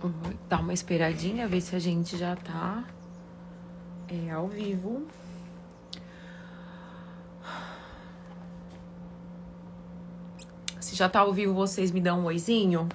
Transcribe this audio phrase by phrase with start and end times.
[0.00, 0.10] Vou
[0.48, 2.84] dar uma esperadinha, ver se a gente já tá
[4.08, 5.06] é, ao vivo.
[10.80, 12.88] Se já tá ao vivo, vocês me dão um oizinho.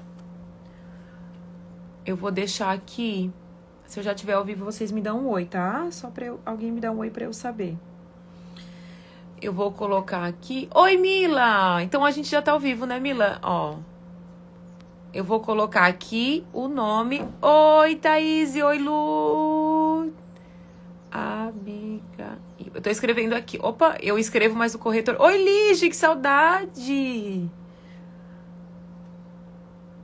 [2.06, 3.32] Eu vou deixar aqui.
[3.86, 5.88] Se eu já tiver ao vivo, vocês me dão um oi, tá?
[5.92, 7.78] Só pra eu, alguém me dar um oi pra eu saber.
[9.40, 10.68] Eu vou colocar aqui.
[10.74, 11.84] Oi, Mila!
[11.84, 13.40] Então a gente já tá ao vivo, né, Mila?
[13.44, 13.78] Ó.
[15.16, 17.26] Eu vou colocar aqui o nome.
[17.42, 18.54] Oi, Thaís.
[18.54, 20.12] Oi, Lu.
[21.10, 22.38] Amiga.
[22.74, 23.58] Eu tô escrevendo aqui.
[23.62, 25.16] Opa, eu escrevo, mas o corretor.
[25.18, 27.50] Oi, Lige, que saudade!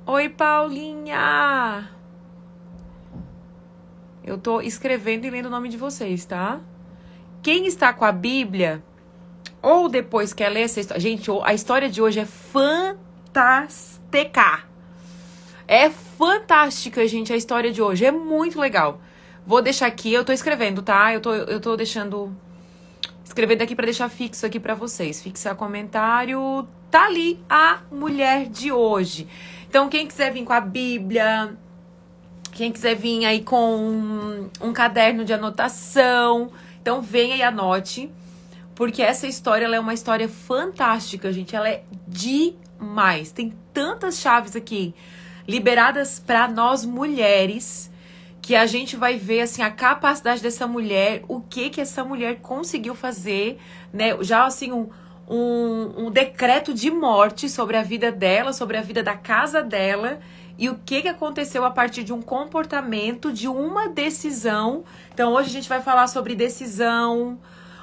[0.05, 1.91] Oi, Paulinha!
[4.23, 6.61] Eu tô escrevendo e lendo o nome de vocês, tá?
[7.43, 8.81] Quem está com a Bíblia,
[9.61, 11.01] ou depois quer ler essa história.
[11.01, 13.01] Gente, a história de hoje é fantástica.
[15.71, 18.03] É fantástica, gente, a história de hoje.
[18.03, 18.99] É muito legal.
[19.47, 21.13] Vou deixar aqui, eu tô escrevendo, tá?
[21.13, 22.35] Eu tô, eu tô deixando.
[23.23, 25.21] Escrevendo aqui para deixar fixo aqui para vocês.
[25.21, 26.67] Fixar comentário.
[26.91, 29.29] Tá ali a mulher de hoje.
[29.69, 31.57] Então, quem quiser vir com a Bíblia,
[32.51, 38.11] quem quiser vir aí com um, um caderno de anotação, então venha e anote,
[38.75, 41.55] porque essa história é uma história fantástica, gente.
[41.55, 43.31] Ela é demais.
[43.31, 44.93] Tem tantas chaves aqui
[45.47, 47.91] liberadas para nós mulheres
[48.41, 52.37] que a gente vai ver assim a capacidade dessa mulher, o que que essa mulher
[52.41, 53.59] conseguiu fazer,
[53.93, 54.17] né?
[54.23, 54.89] Já assim um
[55.31, 60.19] um, um decreto de morte sobre a vida dela, sobre a vida da casa dela
[60.57, 64.83] e o que, que aconteceu a partir de um comportamento, de uma decisão.
[65.13, 67.39] Então, hoje a gente vai falar sobre decisão,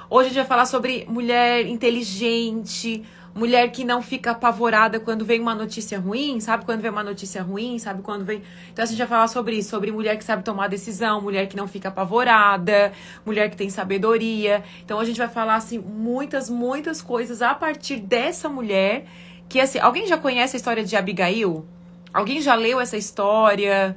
[0.09, 5.39] hoje a gente vai falar sobre mulher inteligente, mulher que não fica apavorada quando vem
[5.39, 6.65] uma notícia ruim, sabe?
[6.65, 8.01] Quando vem uma notícia ruim, sabe?
[8.01, 8.41] Quando vem.
[8.71, 11.55] Então a gente vai falar sobre isso, sobre mulher que sabe tomar decisão, mulher que
[11.55, 12.91] não fica apavorada,
[13.25, 14.63] mulher que tem sabedoria.
[14.83, 19.05] Então a gente vai falar, assim, muitas, muitas coisas a partir dessa mulher.
[19.47, 21.65] Que, assim, alguém já conhece a história de Abigail?
[22.13, 23.95] Alguém já leu essa história?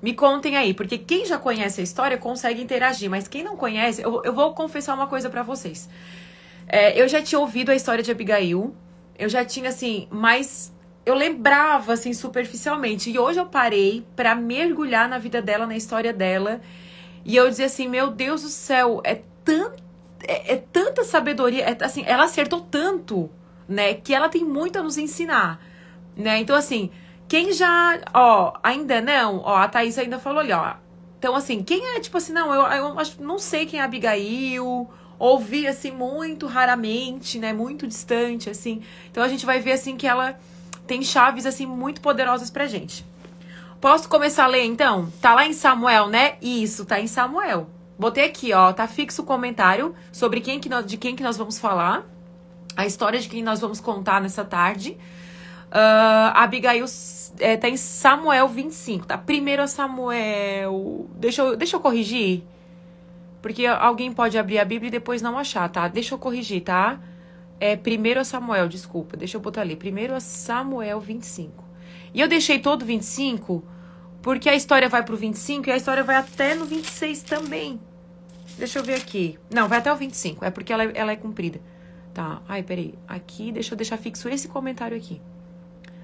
[0.00, 4.02] Me contem aí, porque quem já conhece a história consegue interagir, mas quem não conhece,
[4.02, 5.88] eu, eu vou confessar uma coisa para vocês.
[6.66, 8.74] É, eu já tinha ouvido a história de Abigail.
[9.18, 10.74] Eu já tinha, assim, mas
[11.06, 13.10] eu lembrava, assim, superficialmente.
[13.10, 16.60] E hoje eu parei para mergulhar na vida dela, na história dela.
[17.24, 19.72] E eu dizia assim, meu Deus do céu, é, tan,
[20.26, 21.64] é, é tanta sabedoria.
[21.64, 23.30] É, assim, ela acertou tanto,
[23.68, 23.94] né?
[23.94, 25.60] Que ela tem muito a nos ensinar,
[26.16, 26.38] né?
[26.38, 26.90] Então, assim,
[27.28, 28.00] quem já...
[28.12, 29.40] Ó, ainda não...
[29.44, 30.74] Ó, a Thaís ainda falou ali, ó.
[31.18, 34.90] Então, assim, quem é, tipo assim, não, eu, eu acho, não sei quem é Abigail
[35.24, 38.82] ouvi assim muito raramente, né, muito distante assim.
[39.10, 40.38] Então a gente vai ver assim que ela
[40.86, 43.04] tem chaves assim muito poderosas pra gente.
[43.80, 45.10] Posso começar a ler então?
[45.20, 46.36] Tá lá em Samuel, né?
[46.40, 47.68] Isso, tá em Samuel.
[47.98, 51.36] Botei aqui, ó, tá fixo o comentário sobre quem que nós, de quem que nós
[51.36, 52.04] vamos falar,
[52.76, 54.96] a história de quem nós vamos contar nessa tarde.
[55.70, 56.84] Uh, Abigail
[57.38, 59.18] é, tá em Samuel 25, tá?
[59.18, 61.06] Primeiro Samuel.
[61.16, 62.42] Deixa eu, deixa eu corrigir.
[63.44, 65.86] Porque alguém pode abrir a Bíblia e depois não achar, tá?
[65.86, 66.98] Deixa eu corrigir, tá?
[67.60, 69.18] É 1 Samuel, desculpa.
[69.18, 69.76] Deixa eu botar ali.
[69.76, 71.62] 1 Samuel 25.
[72.14, 73.62] E eu deixei todo 25
[74.22, 77.78] porque a história vai pro 25 e a história vai até no 26 também.
[78.56, 79.38] Deixa eu ver aqui.
[79.54, 80.42] Não, vai até o 25.
[80.42, 81.60] É porque ela, é, ela é comprida.
[82.14, 82.40] Tá.
[82.48, 82.94] Ai, peraí.
[83.06, 85.20] Aqui, deixa eu deixar fixo esse comentário aqui.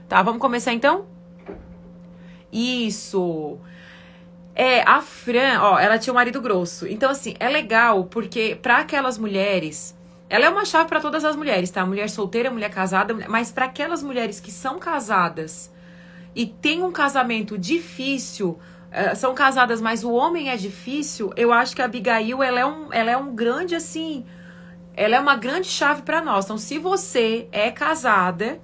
[0.07, 1.07] Tá, vamos começar então?
[2.53, 3.59] Isso.
[4.63, 6.87] É, a Fran, ó, ela tinha um marido grosso.
[6.87, 9.97] Então, assim, é legal porque para aquelas mulheres.
[10.29, 11.87] Ela é uma chave para todas as mulheres, tá?
[11.87, 15.73] Mulher solteira, mulher casada, mas para aquelas mulheres que são casadas
[16.37, 18.59] e têm um casamento difícil,
[18.93, 22.67] uh, são casadas, mas o homem é difícil, eu acho que a Abigail, ela é
[22.67, 24.27] um, ela é um grande, assim,
[24.95, 26.45] ela é uma grande chave para nós.
[26.45, 28.61] Então, se você é casada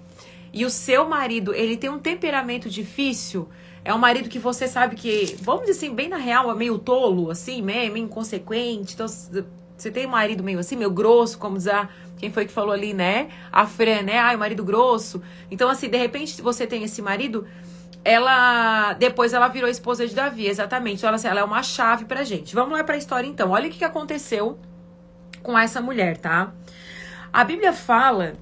[0.52, 3.49] e o seu marido, ele tem um temperamento difícil,
[3.87, 6.77] é um marido que você sabe que, vamos dizer assim, bem na real, é meio
[6.77, 8.94] tolo, assim, meio, meio inconsequente.
[8.94, 11.88] Então, você tem um marido meio assim, meio grosso, como diz a.
[12.19, 13.29] Quem foi que falou ali, né?
[13.53, 14.19] A Fran, né?
[14.19, 15.23] Ai, o marido grosso.
[15.53, 17.47] Então, assim, de repente, você tem esse marido,
[18.03, 18.94] ela.
[18.94, 20.97] Depois ela virou esposa de Davi, exatamente.
[20.97, 22.56] Então, ela, assim, ela é uma chave pra gente.
[22.56, 23.53] Vamos lá pra história, então.
[23.53, 24.59] Olha o que, que aconteceu
[25.44, 26.53] com essa mulher, tá?
[27.33, 28.33] A Bíblia fala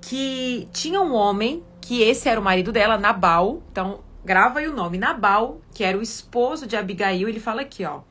[0.00, 3.62] que tinha um homem, que esse era o marido dela, Nabal.
[3.70, 7.82] Então, grava aí o nome, Nabal, que era o esposo de Abigail, ele fala aqui,
[7.86, 8.02] ó.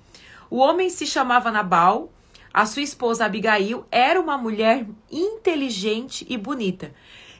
[0.50, 2.12] O homem se chamava Nabal,
[2.52, 6.92] a sua esposa Abigail era uma mulher inteligente e bonita.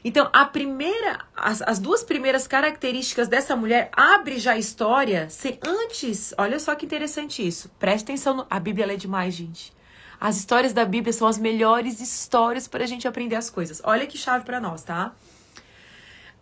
[0.04, 5.58] Então, a primeira, as, as duas primeiras características dessa mulher abre já a história se
[5.60, 6.32] antes.
[6.38, 7.68] Olha só que interessante isso.
[7.80, 9.72] Preste atenção, no, a Bíblia é demais, gente.
[10.20, 13.82] As histórias da Bíblia são as melhores histórias para a gente aprender as coisas.
[13.82, 15.16] Olha que chave para nós, tá?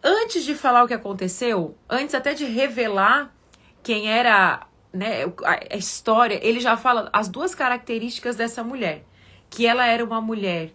[0.02, 3.34] Antes de falar o que aconteceu, antes até de revelar
[3.82, 9.04] quem era né, a história, ele já fala as duas características dessa mulher.
[9.48, 10.72] Que ela era uma mulher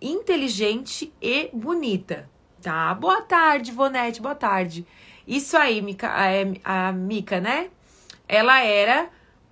[0.00, 2.28] inteligente e bonita.
[2.60, 2.94] Tá?
[2.94, 4.86] Boa tarde, Vonete, boa tarde.
[5.26, 7.70] Isso aí, Mica, é, a Mica, né?
[8.28, 9.08] Ela era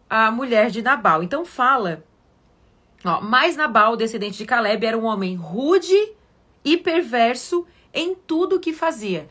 [0.09, 1.23] a mulher de Nabal.
[1.23, 2.05] Então fala,
[3.05, 6.13] ó, mas Nabal, descendente de Caleb, era um homem rude
[6.65, 9.29] e perverso em tudo que fazia.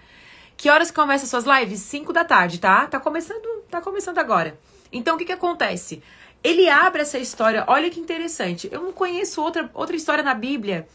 [0.56, 1.80] Que horas começam suas lives?
[1.82, 2.88] 5 da tarde, tá?
[2.88, 4.60] Tá começando, tá começando agora.
[4.92, 6.04] Então o que que acontece?
[6.44, 8.70] Ele abre essa história, olha que interessante.
[8.72, 10.88] Eu não conheço outra, outra história na Bíblia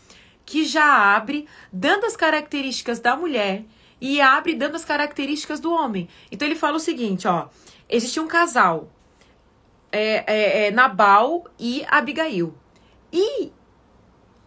[0.45, 3.65] que já abre dando as características da mulher
[4.01, 6.09] e abre dando as características do homem.
[6.31, 7.49] Então ele fala o seguinte, ó,
[7.89, 8.91] existia um casal,
[9.91, 12.55] é, é, é, Nabal e Abigail.
[13.13, 13.53] E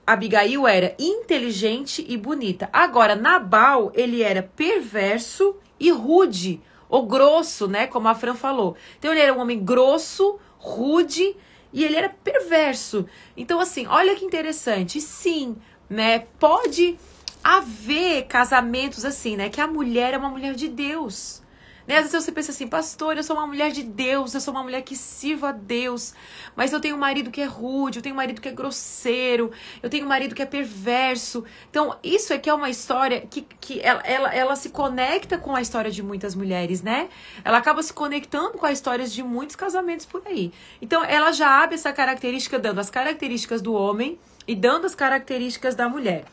[0.07, 2.69] Abigail era inteligente e bonita.
[2.71, 7.88] Agora, Nabal, ele era perverso e rude, ou grosso, né?
[7.88, 8.77] Como a Fran falou.
[8.98, 11.36] Então, ele era um homem grosso, rude
[11.74, 13.06] e ele era perverso.
[13.36, 15.01] Então, assim, olha que interessante.
[15.01, 15.57] Sim,
[15.89, 16.19] né?
[16.39, 16.98] Pode
[17.44, 19.50] haver casamentos assim, né?
[19.50, 21.42] Que a mulher é uma mulher de Deus.
[21.88, 21.95] Né?
[21.95, 24.62] Às vezes você pensa assim, pastor, eu sou uma mulher de Deus, eu sou uma
[24.62, 26.13] mulher que sirva a Deus,
[26.56, 29.51] mas eu tenho um marido que é rude, eu tenho um marido que é grosseiro,
[29.81, 31.45] eu tenho um marido que é perverso.
[31.69, 35.62] Então, isso aqui é uma história que, que ela, ela, ela se conecta com a
[35.62, 37.07] história de muitas mulheres, né?
[37.45, 40.51] Ela acaba se conectando com as histórias de muitos casamentos por aí.
[40.81, 45.76] Então, ela já abre essa característica, dando as características do homem e dando as características
[45.76, 46.26] da mulher.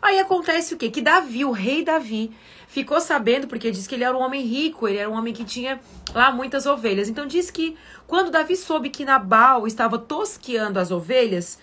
[0.00, 0.90] Aí acontece o quê?
[0.90, 2.30] Que Davi, o rei Davi,
[2.68, 5.44] ficou sabendo, porque diz que ele era um homem rico, ele era um homem que
[5.44, 5.80] tinha
[6.14, 7.08] lá muitas ovelhas.
[7.08, 7.76] Então diz que
[8.06, 11.58] quando Davi soube que Nabal estava tosqueando as ovelhas,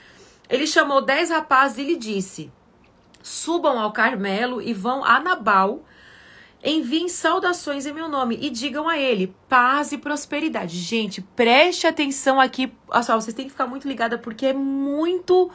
[0.49, 2.51] ele chamou dez rapazes e lhe disse:
[3.23, 5.83] Subam ao Carmelo e vão a Nabal,
[6.63, 10.77] enviem saudações em meu nome e digam a ele paz e prosperidade.
[10.77, 12.71] Gente, preste atenção aqui.
[13.03, 15.49] Só, vocês têm que ficar muito ligada porque é muito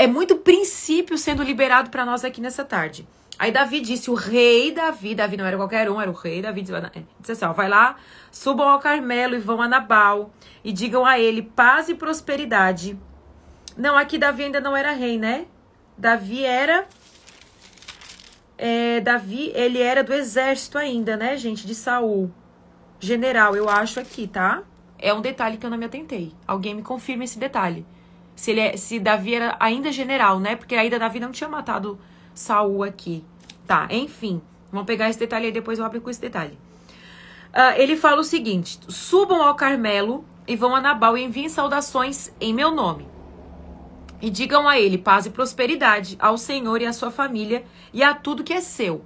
[0.00, 3.06] é muito princípio sendo liberado para nós aqui nessa tarde.
[3.38, 6.62] Aí Davi disse, o rei Davi, Davi não era qualquer um, era o rei Davi,
[6.62, 7.96] disse assim, ó, vai lá,
[8.32, 10.30] subam ao Carmelo e vão a Nabal
[10.64, 12.98] e digam a ele paz e prosperidade.
[13.76, 15.44] Não, aqui Davi ainda não era rei, né?
[15.98, 16.86] Davi era
[18.56, 22.32] é, Davi, ele era do exército ainda, né, gente, de Saul.
[22.98, 24.62] General, eu acho aqui, tá?
[24.98, 26.32] É um detalhe que eu não me atentei.
[26.46, 27.84] Alguém me confirma esse detalhe
[28.40, 30.56] se, ele é, se Davi era ainda general, né?
[30.56, 32.00] Porque ainda Davi não tinha matado
[32.32, 33.22] Saul aqui.
[33.66, 34.40] Tá, enfim.
[34.72, 36.58] Vamos pegar esse detalhe aí, depois eu abro com esse detalhe.
[37.50, 42.32] Uh, ele fala o seguinte: subam ao Carmelo e vão a Nabal e enviem saudações
[42.40, 43.06] em meu nome.
[44.22, 48.14] E digam a ele paz e prosperidade ao Senhor e à sua família e a
[48.14, 49.04] tudo que é seu.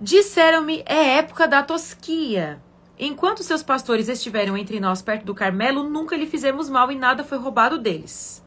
[0.00, 2.62] Disseram-me: é época da tosquia.
[2.98, 7.22] Enquanto seus pastores estiveram entre nós perto do Carmelo, nunca lhe fizemos mal e nada
[7.22, 8.44] foi roubado deles.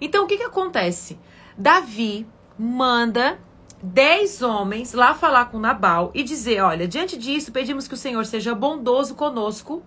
[0.00, 1.18] Então o que, que acontece?
[1.56, 2.26] Davi
[2.58, 3.38] manda
[3.82, 8.26] dez homens lá falar com Nabal e dizer: Olha, diante disso, pedimos que o Senhor
[8.26, 9.82] seja bondoso conosco,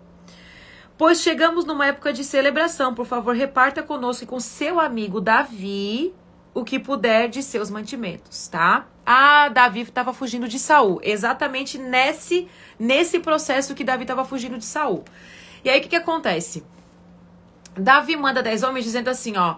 [0.98, 2.96] pois chegamos numa época de celebração.
[2.96, 6.14] Por favor, reparta conosco e com seu amigo Davi
[6.54, 8.88] o que puder de seus mantimentos, tá?
[9.06, 11.00] Ah, Davi estava fugindo de Saul.
[11.04, 12.48] Exatamente nesse
[12.80, 15.04] nesse processo que Davi estava fugindo de Saul.
[15.64, 16.64] E aí o que, que acontece?
[17.76, 19.56] Davi manda dez homens dizendo assim, ó,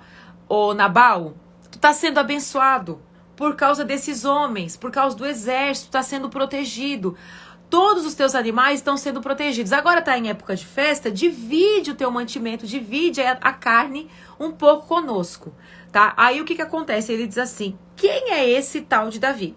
[0.48, 1.36] ô Nabal,
[1.70, 3.02] tu tá sendo abençoado
[3.36, 7.18] por causa desses homens, por causa do exército, tá sendo protegido.
[7.70, 9.74] Todos os teus animais estão sendo protegidos.
[9.74, 14.10] Agora tá em época de festa, divide o teu mantimento, divide a, a carne
[14.40, 15.54] um pouco conosco,
[15.96, 16.14] tá?
[16.18, 17.14] Aí o que que acontece?
[17.14, 19.56] Ele diz assim: "Quem é esse tal de Davi?"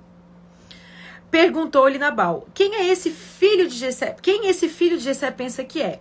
[1.32, 4.14] Perguntou-lhe Nabal: Quem é esse filho de Jessé?
[4.22, 5.98] Quem esse filho de Jessé pensa que é?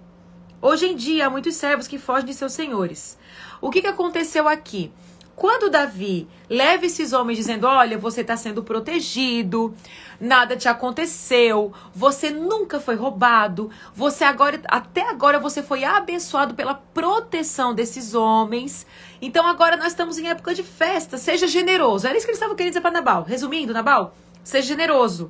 [0.62, 3.18] Hoje em dia há muitos servos que fogem de seus senhores.
[3.60, 4.92] O que, que aconteceu aqui?
[5.38, 9.72] Quando Davi leva esses homens dizendo: Olha, você está sendo protegido,
[10.20, 16.74] nada te aconteceu, você nunca foi roubado, você agora, até agora, você foi abençoado pela
[16.74, 18.88] proteção desses homens.
[19.22, 22.08] Então agora nós estamos em época de festa, seja generoso.
[22.08, 23.22] Era isso que eles estavam querendo dizer para Nabal.
[23.22, 25.30] Resumindo, Nabal, Seja generoso.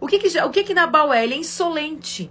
[0.00, 1.22] O que que, o que, que Nabal é?
[1.22, 2.28] Ele é insolente.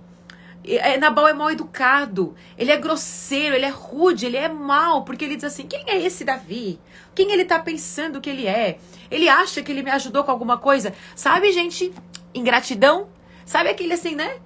[0.68, 5.26] É, Nabal é mal educado, ele é grosseiro, ele é rude, ele é mal, porque
[5.26, 6.80] ele diz assim: quem é esse Davi?
[7.14, 8.78] Quem ele tá pensando que ele é?
[9.10, 10.94] Ele acha que ele me ajudou com alguma coisa?
[11.16, 11.94] Sabe, gente,
[12.34, 13.08] ingratidão?
[13.46, 14.40] Sabe aquele assim, né?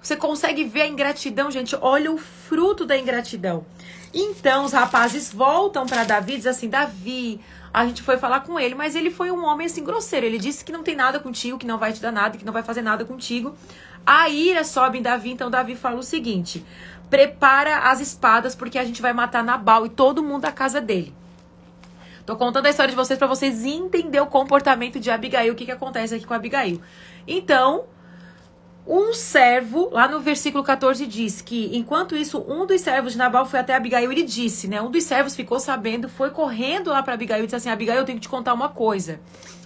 [0.00, 1.76] Você consegue ver a ingratidão, gente?
[1.80, 3.64] Olha o fruto da ingratidão.
[4.12, 7.40] Então os rapazes voltam para Davi e dizem assim: Davi,
[7.72, 10.26] a gente foi falar com ele, mas ele foi um homem assim grosseiro.
[10.26, 12.52] Ele disse que não tem nada contigo, que não vai te dar nada, que não
[12.52, 13.56] vai fazer nada contigo.
[14.06, 16.64] A ira sobe em Davi, então Davi fala o seguinte:
[17.08, 21.14] prepara as espadas, porque a gente vai matar Nabal e todo mundo da casa dele.
[22.24, 25.64] Tô contando a história de vocês para vocês entenderem o comportamento de Abigail, o que,
[25.64, 26.80] que acontece aqui com Abigail.
[27.26, 27.84] Então,
[28.86, 33.44] um servo, lá no versículo 14, diz que enquanto isso, um dos servos de Nabal
[33.44, 34.80] foi até Abigail e ele disse, né?
[34.80, 38.04] Um dos servos ficou sabendo, foi correndo lá para Abigail e disse assim: Abigail, eu
[38.04, 39.20] tenho que te contar uma coisa.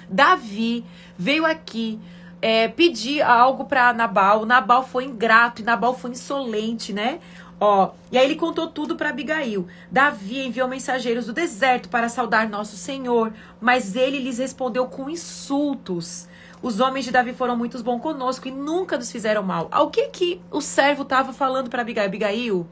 [0.09, 0.85] Davi
[1.19, 1.99] veio aqui
[2.41, 4.45] é, pedir algo para Nabal.
[4.45, 7.21] Nabal foi ingrato e Nabal foi insolente, né?
[7.59, 9.67] Ó, e aí ele contou tudo para Abigail.
[9.91, 16.29] Davi enviou mensageiros do deserto para saudar nosso Senhor, mas ele lhes respondeu com insultos.
[16.63, 19.69] Os homens de Davi foram muito bons conosco e nunca nos fizeram mal.
[19.71, 22.07] Ao que que o servo estava falando para Abigail?
[22.07, 22.67] Abigail,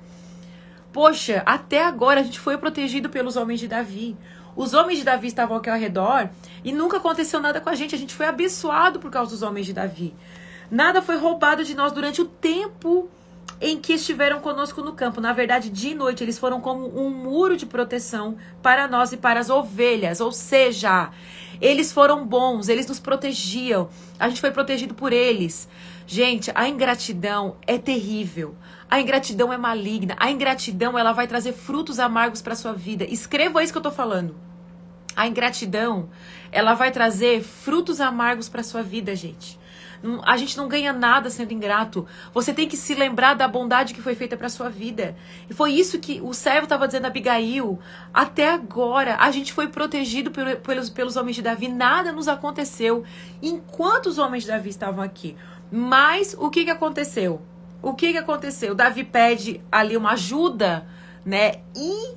[0.93, 4.17] poxa, até agora a gente foi protegido pelos homens de Davi.
[4.57, 6.29] Os homens de Davi estavam aqui ao redor
[6.63, 7.95] e nunca aconteceu nada com a gente.
[7.95, 10.15] A gente foi abençoado por causa dos homens de Davi.
[10.71, 13.09] Nada foi roubado de nós durante o tempo
[13.61, 15.21] em que estiveram conosco no campo.
[15.21, 19.41] Na verdade, de noite, eles foram como um muro de proteção para nós e para
[19.41, 20.21] as ovelhas.
[20.21, 21.11] Ou seja,
[21.65, 23.89] eles foram bons, eles nos protegiam.
[24.21, 25.67] A gente foi protegido por eles.
[26.07, 28.55] Gente, a ingratidão é terrível.
[28.87, 30.15] A ingratidão é maligna.
[30.19, 33.05] A ingratidão, ela vai trazer frutos amargos para sua vida.
[33.05, 34.37] Escreva isso que eu tô falando.
[35.17, 36.11] A ingratidão,
[36.53, 39.59] ela vai trazer frutos amargos para sua vida, gente.
[40.23, 42.07] A gente não ganha nada sendo ingrato.
[42.33, 45.17] Você tem que se lembrar da bondade que foi feita para sua vida.
[45.49, 47.79] E foi isso que o servo estava dizendo a Abigail.
[48.13, 51.69] Até agora, a gente foi protegido pelos, pelos homens de Davi.
[51.69, 53.03] Nada nos aconteceu
[53.43, 55.37] enquanto os homens de Davi estavam aqui.
[55.73, 57.41] Mas o que, que aconteceu?
[57.81, 58.75] O que, que aconteceu?
[58.75, 60.87] Davi pede ali uma ajuda,
[61.25, 61.63] né?
[61.75, 62.15] E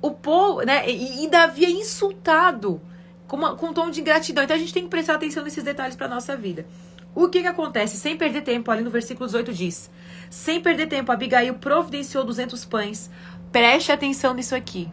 [0.00, 0.88] o povo, né?
[0.88, 2.80] E, e Davi é insultado
[3.26, 4.42] com, uma, com um tom de ingratidão.
[4.42, 6.66] Então a gente tem que prestar atenção nesses detalhes para nossa vida.
[7.14, 7.96] O que que acontece?
[7.96, 9.90] Sem perder tempo, ali no versículo 18 diz:
[10.30, 13.10] Sem perder tempo, Abigail providenciou 200 pães.
[13.50, 14.90] Preste atenção nisso aqui.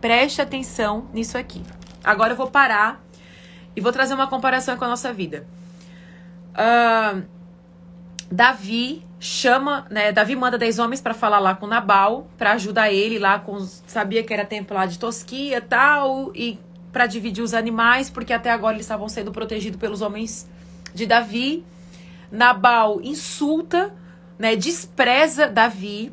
[0.00, 1.62] Preste atenção nisso aqui.
[2.04, 3.04] Agora eu vou parar
[3.74, 5.46] e vou trazer uma comparação com a nossa vida.
[6.52, 7.22] Uh,
[8.30, 10.12] Davi chama, né?
[10.12, 13.58] Davi manda 10 homens para falar lá com Nabal, para ajudar ele lá com.
[13.86, 16.58] Sabia que era tempo lá de tosquia tal, e
[16.92, 20.48] para dividir os animais, porque até agora eles estavam sendo protegidos pelos homens
[20.96, 21.64] de Davi.
[22.32, 23.94] Nabal insulta,
[24.38, 26.12] né, despreza Davi.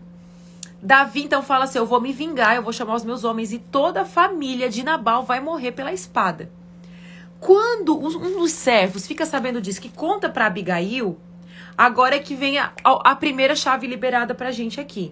[0.82, 3.58] Davi então fala assim: Eu vou me vingar, eu vou chamar os meus homens e
[3.58, 6.52] toda a família de Nabal vai morrer pela espada.
[7.40, 11.18] Quando um dos servos fica sabendo disso, que conta para Abigail,
[11.78, 15.12] agora é que vem a, a primeira chave liberada pra gente aqui.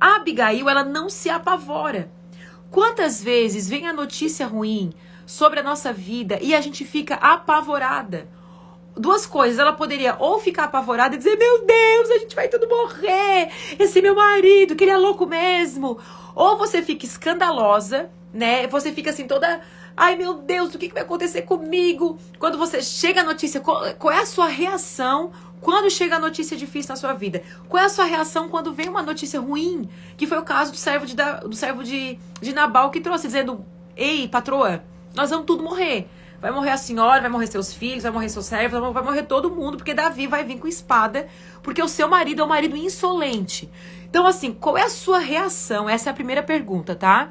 [0.00, 2.10] A Abigail, ela não se apavora.
[2.70, 4.92] Quantas vezes vem a notícia ruim
[5.26, 8.28] sobre a nossa vida e a gente fica apavorada?
[8.96, 9.58] Duas coisas.
[9.58, 13.50] Ela poderia ou ficar apavorada e dizer: Meu Deus, a gente vai tudo morrer.
[13.78, 15.98] Esse meu marido, que ele é louco mesmo.
[16.34, 18.66] Ou você fica escandalosa, né?
[18.66, 19.60] Você fica assim toda.
[19.96, 22.16] Ai meu Deus, o que, que vai acontecer comigo?
[22.38, 26.56] Quando você chega a notícia, qual, qual é a sua reação quando chega a notícia
[26.56, 27.42] difícil na sua vida?
[27.68, 29.88] Qual é a sua reação quando vem uma notícia ruim?
[30.16, 33.64] Que foi o caso do servo de, do servo de, de Nabal que trouxe, dizendo:
[33.96, 34.82] Ei, patroa,
[35.14, 36.08] nós vamos tudo morrer.
[36.40, 39.50] Vai morrer a senhora, vai morrer seus filhos, vai morrer seus servos, vai morrer todo
[39.50, 41.28] mundo, porque Davi vai vir com espada,
[41.62, 43.70] porque o seu marido é um marido insolente.
[44.08, 45.88] Então, assim, qual é a sua reação?
[45.88, 47.30] Essa é a primeira pergunta, tá?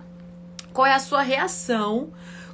[0.71, 2.11] Qual é a sua reação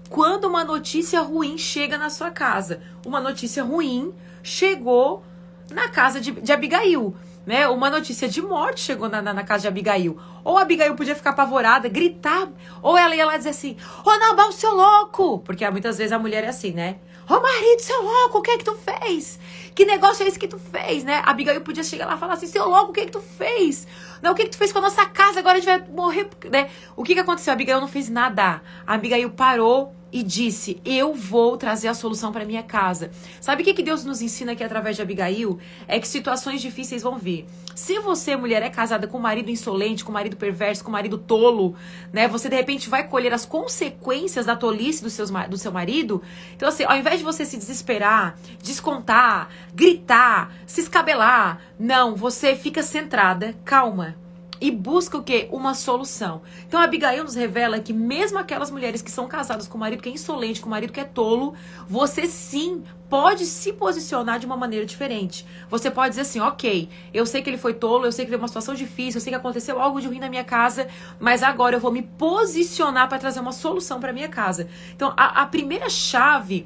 [0.09, 2.81] quando uma notícia ruim chega na sua casa?
[3.05, 5.23] Uma notícia ruim chegou
[5.69, 7.67] na casa de, de Abigail né?
[7.67, 10.17] Uma notícia de morte chegou na, na, na, casa de Abigail.
[10.43, 12.49] Ou a Abigail podia ficar apavorada, gritar,
[12.81, 15.39] ou ela ia lá dizer assim: Nabal, seu louco!
[15.39, 16.97] Porque muitas vezes a mulher é assim, né?
[17.27, 19.39] Ô marido, seu louco, o que é que tu fez?
[19.73, 21.23] Que negócio é esse que tu fez, né?
[21.25, 23.87] Abigail podia chegar lá e falar assim: seu louco, o que é que tu fez?
[24.25, 25.37] Não, o que, que tu fez com a nossa casa?
[25.37, 26.71] Agora a gente vai morrer, né?
[26.95, 27.51] O que, que aconteceu?
[27.51, 28.59] A Abigail não fez nada.
[28.87, 33.11] A Abigail parou e disse: Eu vou trazer a solução para minha casa.
[33.41, 35.59] Sabe o que, que Deus nos ensina aqui através de Abigail?
[35.87, 37.45] É que situações difíceis vão vir.
[37.75, 40.93] Se você, mulher, é casada com um marido insolente, com um marido perverso, com um
[40.93, 41.75] marido tolo,
[42.13, 42.27] né?
[42.29, 46.21] Você de repente vai colher as consequências da tolice do, seus, do seu marido.
[46.55, 52.81] Então, assim, ao invés de você se desesperar, descontar, gritar, se escabelar, não, você fica
[52.81, 54.14] centrada, calma
[54.59, 55.47] e busca o quê?
[55.51, 56.41] Uma solução.
[56.67, 60.09] Então Abigail nos revela que mesmo aquelas mulheres que são casadas com o marido que
[60.09, 61.53] é insolente, com o marido que é tolo,
[61.87, 65.45] você sim pode se posicionar de uma maneira diferente.
[65.69, 68.41] Você pode dizer assim, ok, eu sei que ele foi tolo, eu sei que teve
[68.41, 70.87] uma situação difícil, eu sei que aconteceu algo de ruim na minha casa,
[71.19, 74.67] mas agora eu vou me posicionar para trazer uma solução para minha casa.
[74.95, 76.65] Então a, a primeira chave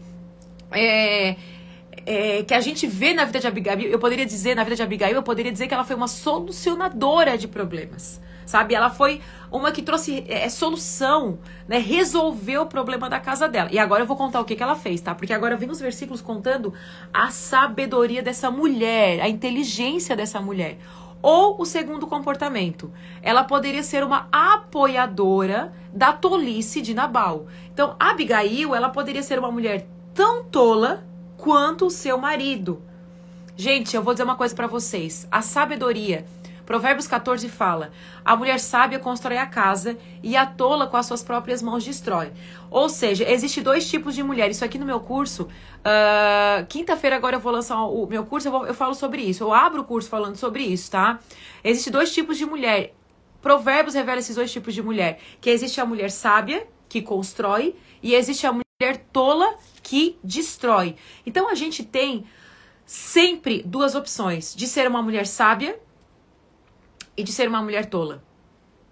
[0.71, 1.35] é
[2.09, 4.81] é, que a gente vê na vida de Abigail, eu poderia dizer, na vida de
[4.81, 8.19] Abigail, eu poderia dizer que ela foi uma solucionadora de problemas.
[8.47, 8.73] Sabe?
[8.73, 11.37] Ela foi uma que trouxe é, é, solução,
[11.67, 11.77] né?
[11.77, 13.69] Resolveu o problema da casa dela.
[13.71, 15.13] E agora eu vou contar o que, que ela fez, tá?
[15.13, 16.73] Porque agora eu vim nos versículos contando
[17.13, 20.79] a sabedoria dessa mulher, a inteligência dessa mulher.
[21.21, 27.45] Ou o segundo comportamento, ela poderia ser uma apoiadora da tolice de Nabal.
[27.71, 31.07] Então, Abigail, ela poderia ser uma mulher tão tola
[31.39, 32.81] quanto o seu marido.
[33.55, 35.27] Gente, eu vou dizer uma coisa para vocês.
[35.31, 36.25] A sabedoria.
[36.65, 37.91] Provérbios 14 fala:
[38.23, 42.31] A mulher sábia constrói a casa e a tola com as suas próprias mãos destrói.
[42.69, 44.51] Ou seja, existe dois tipos de mulher.
[44.51, 48.51] Isso aqui no meu curso, uh, quinta-feira agora eu vou lançar o meu curso, eu,
[48.51, 49.43] vou, eu falo sobre isso.
[49.43, 51.19] Eu abro o curso falando sobre isso, tá?
[51.63, 52.93] Existe dois tipos de mulher.
[53.41, 55.19] Provérbios revela esses dois tipos de mulher.
[55.41, 59.55] Que existe a mulher sábia, que constrói, e existe a mulher tola,
[59.89, 60.95] que destrói.
[61.25, 62.23] Então a gente tem
[62.85, 65.79] sempre duas opções: de ser uma mulher sábia
[67.17, 68.23] e de ser uma mulher tola.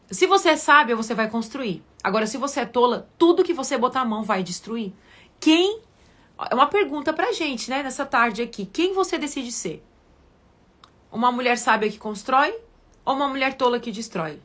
[0.10, 1.84] Se você é sábia, você vai construir.
[2.04, 4.92] Agora, se você é tola, tudo que você botar a mão vai destruir.
[5.39, 5.82] Quem.
[6.50, 8.66] É uma pergunta pra gente, né, nessa tarde aqui.
[8.66, 9.84] Quem você decide ser?
[11.12, 12.56] Uma mulher sábia que constrói
[13.06, 14.39] ou uma mulher tola que destrói?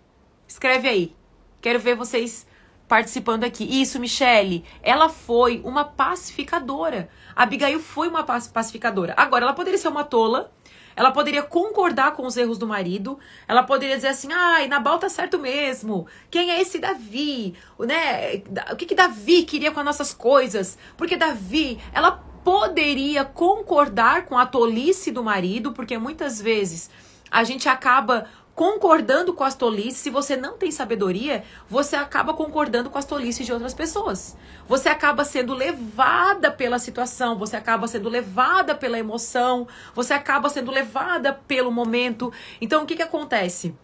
[0.46, 1.16] Escreve aí.
[1.62, 2.46] Quero ver vocês
[2.88, 3.64] participando aqui.
[3.64, 7.08] Isso, Michele, ela foi uma pacificadora.
[7.34, 9.14] A Abigail foi uma pacificadora.
[9.16, 10.52] Agora, ela poderia ser uma tola,
[10.94, 15.08] ela poderia concordar com os erros do marido, ela poderia dizer assim: ai, Nabal tá
[15.08, 16.06] certo mesmo.
[16.30, 17.54] Quem é esse Davi?
[17.78, 18.42] Né?
[18.70, 20.78] O que, que Davi queria com as nossas coisas?
[20.96, 22.12] Porque Davi, ela
[22.44, 26.90] poderia concordar com a tolice do marido, porque muitas vezes
[27.30, 32.90] a gente acaba concordando com as tolices, se você não tem sabedoria, você acaba concordando
[32.90, 34.36] com as tolices de outras pessoas.
[34.68, 40.70] Você acaba sendo levada pela situação, você acaba sendo levada pela emoção, você acaba sendo
[40.70, 42.32] levada pelo momento.
[42.60, 43.74] Então, o que que acontece?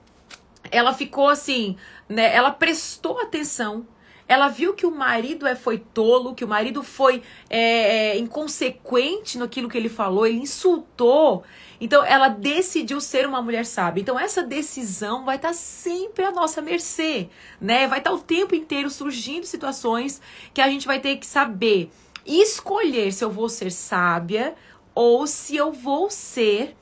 [0.71, 1.77] Ela ficou assim,
[2.09, 2.35] né?
[2.35, 3.87] Ela prestou atenção
[4.29, 9.39] ela viu que o marido é, foi tolo, que o marido foi é, é, inconsequente
[9.39, 11.43] naquilo que ele falou, ele insultou.
[11.81, 14.01] Então ela decidiu ser uma mulher sábia.
[14.01, 17.29] Então essa decisão vai estar tá sempre à nossa mercê,
[17.61, 17.87] né?
[17.87, 20.21] Vai estar tá o tempo inteiro surgindo situações
[20.53, 21.91] que a gente vai ter que saber
[22.27, 24.55] escolher se eu vou ser sábia
[24.95, 26.77] ou se eu vou ser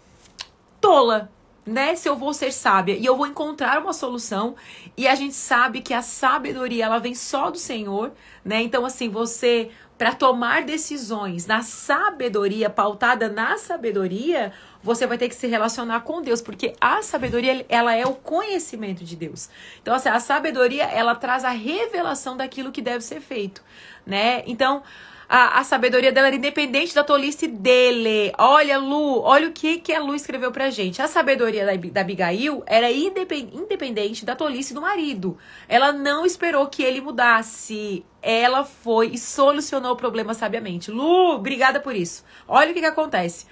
[0.80, 1.30] tola
[1.66, 4.54] né, se eu vou ser sábia e eu vou encontrar uma solução.
[4.96, 8.12] E a gente sabe que a sabedoria ela vem só do Senhor,
[8.44, 8.62] né?
[8.62, 14.52] Então assim, você para tomar decisões na sabedoria, pautada na sabedoria,
[14.86, 19.04] você vai ter que se relacionar com Deus, porque a sabedoria ela é o conhecimento
[19.04, 19.50] de Deus.
[19.82, 23.62] Então assim, a sabedoria ela traz a revelação daquilo que deve ser feito,
[24.06, 24.44] né?
[24.46, 24.84] Então,
[25.28, 28.32] a, a sabedoria dela era independente da tolice dele.
[28.38, 31.02] Olha, Lu, olha o que, que a Lu escreveu pra gente.
[31.02, 35.36] A sabedoria da, da Abigail era independente da tolice do marido.
[35.68, 38.04] Ela não esperou que ele mudasse.
[38.22, 40.92] Ela foi e solucionou o problema sabiamente.
[40.92, 42.24] Lu, obrigada por isso.
[42.46, 43.46] Olha o que, que acontece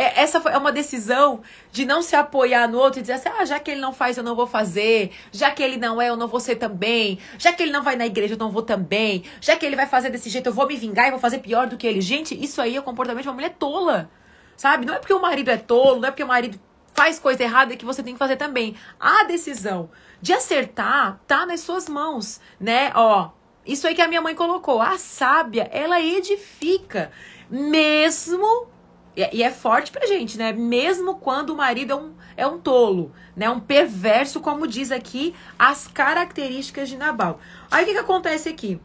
[0.00, 3.28] é, essa foi, é uma decisão de não se apoiar no outro e dizer assim,
[3.28, 5.12] ah, já que ele não faz, eu não vou fazer.
[5.30, 7.18] Já que ele não é, eu não vou ser também.
[7.36, 9.24] Já que ele não vai na igreja, eu não vou também.
[9.42, 11.66] Já que ele vai fazer desse jeito, eu vou me vingar e vou fazer pior
[11.66, 12.00] do que ele.
[12.00, 14.10] Gente, isso aí é o comportamento de uma mulher tola.
[14.56, 14.86] Sabe?
[14.86, 16.58] Não é porque o marido é tolo, não é porque o marido
[16.94, 18.74] faz coisa errada que você tem que fazer também.
[18.98, 19.90] A decisão
[20.22, 22.90] de acertar tá nas suas mãos, né?
[22.94, 23.32] Ó,
[23.66, 24.80] isso aí que a minha mãe colocou.
[24.80, 27.10] A sábia, ela edifica.
[27.50, 28.69] Mesmo
[29.16, 30.52] e é forte pra gente, né?
[30.52, 33.50] Mesmo quando o marido é um, é um tolo, né?
[33.50, 37.40] Um perverso, como diz aqui as características de Nabal.
[37.70, 38.80] Aí o que, que acontece aqui?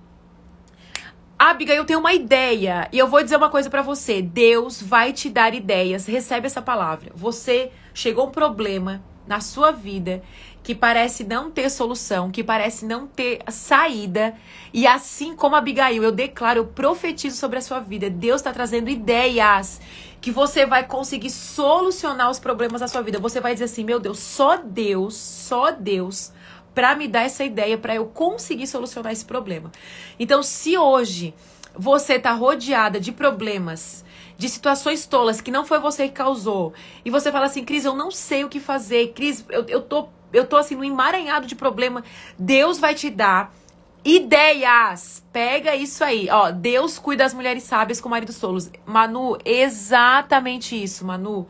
[1.37, 2.87] Abigail tem uma ideia.
[2.91, 4.21] E eu vou dizer uma coisa para você.
[4.21, 6.05] Deus vai te dar ideias.
[6.05, 7.11] Recebe essa palavra.
[7.13, 10.23] Você chegou um problema na sua vida
[10.63, 14.33] que parece não ter solução, que parece não ter saída.
[14.73, 18.09] E assim como Abigail, eu declaro, eu profetizo sobre a sua vida.
[18.09, 19.79] Deus está trazendo ideias
[20.25, 23.19] que você vai conseguir solucionar os problemas da sua vida.
[23.19, 26.33] Você vai dizer assim: meu Deus, só Deus, só Deus
[26.73, 29.71] para me dar essa ideia para eu conseguir solucionar esse problema.
[30.19, 31.31] Então, se hoje
[31.75, 34.03] você tá rodeada de problemas,
[34.35, 36.73] de situações tolas que não foi você que causou,
[37.05, 40.07] e você fala assim, Cris, eu não sei o que fazer, Cris, eu, eu tô
[40.33, 42.03] eu tô assim no emaranhado de problema.
[42.37, 43.53] Deus vai te dar
[44.05, 45.25] ideias.
[45.33, 46.51] Pega isso aí, ó.
[46.51, 48.69] Deus cuida das mulheres sábias com maridos solos.
[48.85, 51.47] Manu, exatamente isso, Manu.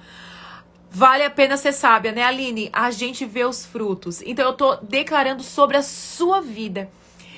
[0.90, 2.70] Vale a pena ser sábia, né, Aline?
[2.72, 4.22] A gente vê os frutos.
[4.22, 6.90] Então eu tô declarando sobre a sua vida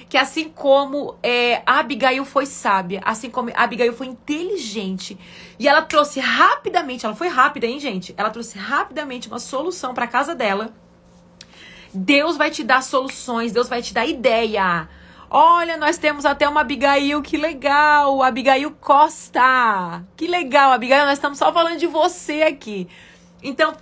[0.07, 5.19] que assim como é, Abigail foi sábia, assim como Abigail foi inteligente,
[5.59, 8.13] e ela trouxe rapidamente, ela foi rápida, hein, gente?
[8.15, 10.73] Ela trouxe rapidamente uma solução para casa dela
[11.93, 14.87] Deus vai te dar soluções, Deus vai te dar ideia.
[15.29, 20.01] Olha, nós temos até uma Abigail, que legal, Abigail Costa.
[20.15, 22.87] Que legal, Abigail, nós estamos só falando de você aqui.
[23.43, 23.75] Então,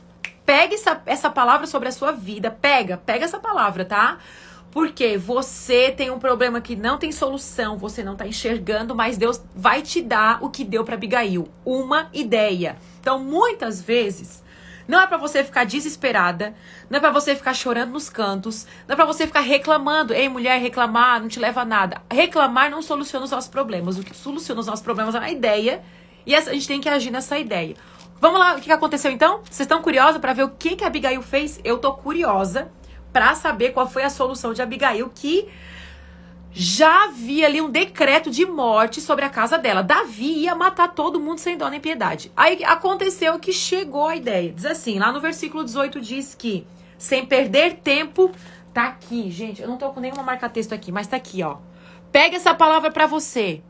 [0.43, 4.17] pega essa, essa palavra sobre a sua vida, pega, pega essa palavra, tá?
[4.71, 9.39] Porque você tem um problema que não tem solução, você não tá enxergando, mas Deus
[9.55, 12.75] vai te dar o que deu para Abigail, uma ideia.
[12.99, 14.43] Então, muitas vezes,
[14.87, 16.53] não é para você ficar desesperada,
[16.89, 20.13] não é para você ficar chorando nos cantos, não é para você ficar reclamando.
[20.13, 22.01] Ei, mulher, reclamar não te leva a nada.
[22.11, 23.97] Reclamar não soluciona os nossos problemas.
[23.97, 25.83] O que soluciona os nossos problemas é uma ideia
[26.25, 27.75] e a gente tem que agir nessa ideia.
[28.19, 29.41] Vamos lá, o que aconteceu então?
[29.43, 31.59] Vocês estão curiosos para ver o que que a Abigail fez?
[31.63, 32.71] Eu tô curiosa
[33.11, 35.47] para saber qual foi a solução de Abigail que
[36.57, 39.83] já havia ali um decreto de morte sobre a casa dela.
[39.83, 42.31] Davi ia matar todo mundo sem dó nem piedade.
[42.33, 44.53] Aí aconteceu que chegou a ideia.
[44.53, 46.65] Diz assim, lá no versículo 18 diz que
[46.97, 48.31] sem perder tempo,
[48.73, 49.61] tá aqui, gente.
[49.61, 51.57] Eu não tô com nenhuma marca-texto aqui, mas tá aqui, ó.
[52.09, 53.61] Pega essa palavra para você.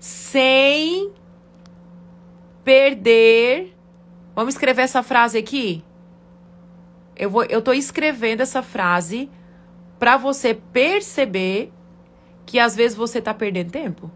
[0.00, 1.12] Sem
[2.64, 3.76] perder.
[4.34, 5.84] Vamos escrever essa frase aqui?
[7.14, 9.30] Eu vou eu tô escrevendo essa frase
[10.00, 11.72] para você perceber
[12.46, 14.10] que às vezes você tá perdendo tempo,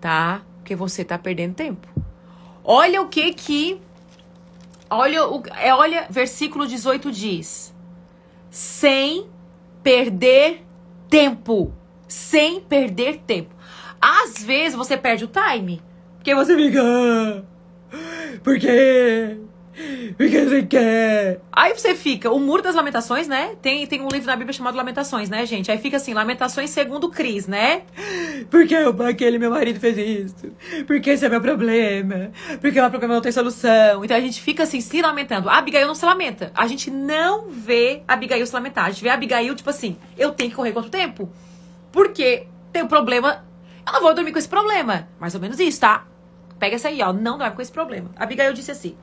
[0.00, 0.42] tá?
[0.56, 1.86] Porque você tá perdendo tempo.
[2.64, 3.80] Olha o que que
[4.88, 7.74] olha o é olha versículo 18 diz:
[8.50, 9.26] sem
[9.82, 10.64] perder
[11.10, 11.72] tempo,
[12.08, 13.54] sem perder tempo.
[14.00, 15.82] Às vezes você perde o time,
[16.16, 17.42] porque você fica ah,
[18.42, 19.38] porque
[20.16, 21.40] porque você quer.
[21.50, 23.56] Aí você fica, o Muro das Lamentações, né?
[23.62, 25.70] Tem, tem um livro na Bíblia chamado Lamentações, né, gente?
[25.70, 27.82] Aí fica assim, Lamentações segundo Cris, né?
[28.50, 30.52] Porque aquele meu marido fez isso.
[30.86, 32.30] Porque esse é meu problema.
[32.60, 34.04] Porque o meu problema não tem solução.
[34.04, 35.48] Então a gente fica assim, se lamentando.
[35.48, 36.52] A Abigail não se lamenta.
[36.54, 38.86] A gente não vê a Abigail se lamentar.
[38.86, 41.30] A gente vê a Abigail, tipo assim, eu tenho que correr quanto tempo?
[41.90, 43.44] Porque tem um problema.
[43.86, 45.08] Eu não vou dormir com esse problema.
[45.18, 46.06] Mais ou menos isso, tá?
[46.58, 47.12] Pega essa aí, ó.
[47.12, 48.10] Não dorme com esse problema.
[48.16, 48.96] A Abigail disse assim.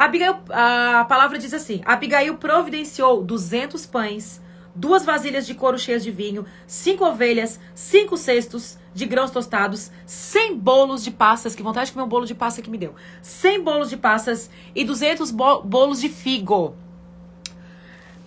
[0.00, 4.40] Abigail, a palavra diz assim: Abigail providenciou 200 pães,
[4.74, 10.56] duas vasilhas de couro cheias de vinho, cinco ovelhas, cinco cestos de grãos tostados, 100
[10.56, 12.94] bolos de passas, que vontade de comer um bolo de passa que me deu.
[13.20, 16.74] 100 bolos de passas e 200 bo bolos de figo.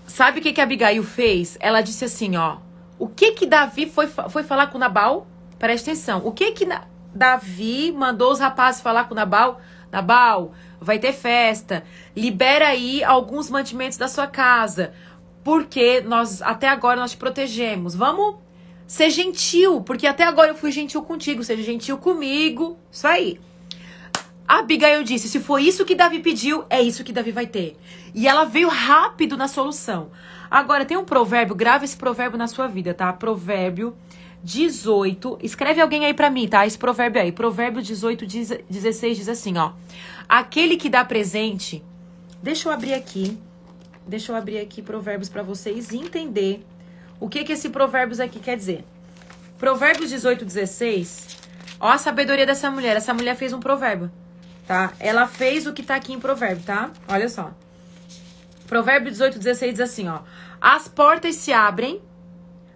[0.06, 1.58] Sabe o que que Abigail fez?
[1.60, 2.58] Ela disse assim, ó:
[3.00, 5.26] O que que Davi foi, foi falar com Nabal?
[5.58, 6.22] Preste atenção.
[6.24, 6.68] O que que
[7.16, 9.60] Davi mandou os rapazes falar com Nabal?
[9.94, 10.54] Nabal,
[10.84, 11.84] vai ter festa,
[12.16, 14.94] libera aí alguns mantimentos da sua casa,
[15.44, 17.96] porque nós até agora nós te protegemos.
[17.96, 18.36] Vamos
[18.86, 22.78] ser gentil, porque até agora eu fui gentil contigo, seja gentil comigo.
[22.92, 23.40] Isso aí.
[24.48, 27.78] A Abigail disse: se for isso que Davi pediu, é isso que Davi vai ter.
[28.14, 30.12] E ela veio rápido na solução.
[30.52, 33.12] Agora, tem um provérbio, grave esse provérbio na sua vida, tá?
[33.12, 33.96] Provérbio
[34.44, 35.40] 18.
[35.42, 36.68] Escreve alguém aí para mim, tá?
[36.68, 37.32] Esse provérbio aí.
[37.32, 38.26] Provérbio 18,
[38.70, 39.72] 16 diz assim, ó.
[40.28, 41.84] Aquele que dá presente.
[42.42, 43.38] Deixa eu abrir aqui.
[44.06, 46.66] Deixa eu abrir aqui provérbios para vocês entender
[47.20, 48.84] o que que esse provérbios aqui quer dizer.
[49.58, 51.38] Provérbios 18, 16.
[51.80, 52.98] Ó a sabedoria dessa mulher.
[52.98, 54.12] Essa mulher fez um provérbio,
[54.68, 54.92] tá?
[55.00, 56.92] Ela fez o que tá aqui em provérbio, tá?
[57.08, 57.54] Olha só.
[58.68, 60.20] Provérbio 18, 16 diz assim, ó.
[60.60, 62.02] As portas se abrem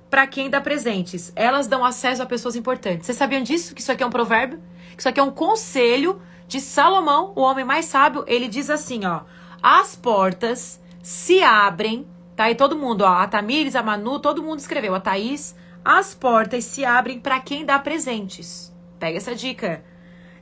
[0.10, 1.32] para quem dá presentes.
[1.36, 3.06] Elas dão acesso a pessoas importantes.
[3.06, 3.76] Vocês sabiam disso?
[3.76, 4.62] Que isso aqui é um provérbio?
[4.96, 8.24] Que isso aqui é um conselho de Salomão, o homem mais sábio.
[8.28, 9.22] Ele diz assim, ó:
[9.62, 12.50] As portas se abrem, tá?
[12.50, 15.56] E todo mundo, ó, a Tamires, a Manu, todo mundo escreveu, a Thaís.
[15.84, 18.76] As portas se abrem para quem dá presentes.
[19.00, 19.84] Pega essa dica.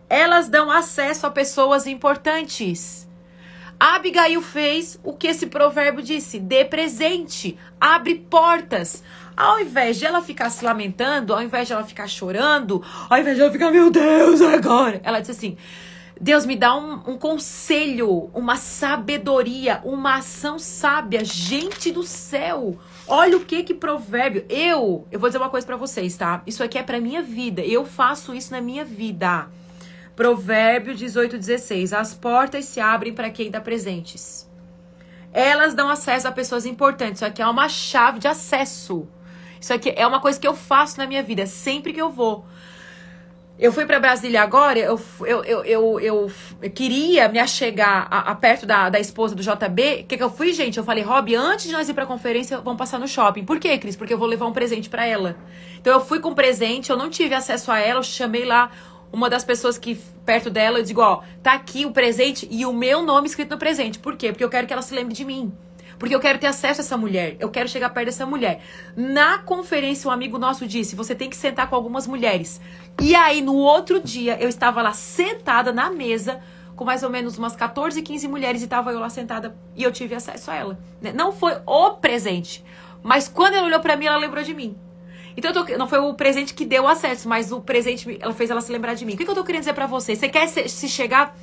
[0.10, 3.08] Elas dão acesso a pessoas importantes.
[3.80, 9.04] Abigail fez o que esse provérbio disse: dê presente, abre portas.
[9.36, 13.36] Ao invés de ela ficar se lamentando, ao invés de ela ficar chorando, ao invés
[13.36, 15.58] de ela ficar, meu Deus, agora, ela disse assim:
[16.20, 21.26] Deus me dá um, um, conselho, uma sabedoria, uma ação sábia.
[21.26, 24.46] Gente do céu, olha o que que provérbio.
[24.48, 26.42] Eu, eu vou dizer uma coisa para vocês, tá?
[26.48, 27.62] Isso aqui é para minha vida.
[27.62, 29.48] Eu faço isso na minha vida.
[30.16, 31.92] Provérbio 18, 16.
[31.92, 34.50] As portas se abrem para quem dá presentes.
[35.34, 37.18] Elas dão acesso a pessoas importantes.
[37.18, 39.06] Isso aqui é uma chave de acesso.
[39.66, 42.46] Isso aqui é uma coisa que eu faço na minha vida, sempre que eu vou.
[43.58, 46.32] Eu fui para Brasília agora, eu, eu, eu, eu,
[46.70, 50.02] queria me achegar a, perto da, da esposa do JB.
[50.02, 50.78] O que, que eu fui, gente?
[50.78, 53.44] Eu falei, Rob, antes de nós ir pra conferência, vamos passar no shopping.
[53.44, 53.96] Por quê, Cris?
[53.96, 55.36] Porque eu vou levar um presente para ela.
[55.82, 58.70] Então eu fui com presente, eu não tive acesso a ela, eu chamei lá
[59.12, 62.72] uma das pessoas que perto dela, eu digo, ó, tá aqui o presente e o
[62.72, 63.98] meu nome escrito no presente.
[63.98, 64.32] Por quê?
[64.32, 65.52] Porque eu quero que ela se lembre de mim.
[65.98, 67.36] Porque eu quero ter acesso a essa mulher.
[67.40, 68.62] Eu quero chegar perto dessa mulher.
[68.96, 72.60] Na conferência, um amigo nosso disse: você tem que sentar com algumas mulheres.
[73.02, 76.42] E aí, no outro dia, eu estava lá sentada na mesa
[76.76, 79.92] com mais ou menos umas 14, 15 mulheres e estava eu lá sentada e eu
[79.92, 80.80] tive acesso a ela.
[81.02, 81.14] Né?
[81.14, 82.64] Não foi o presente,
[83.02, 84.78] mas quando ela olhou para mim, ela lembrou de mim.
[85.38, 88.62] Então, tô, não foi o presente que deu acesso, mas o presente, ela fez ela
[88.62, 89.14] se lembrar de mim.
[89.14, 90.16] O que, que eu tô querendo dizer para você?
[90.16, 91.36] Você quer se, se chegar